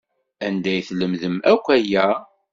[0.45, 2.07] Anda ay lemden akk aya?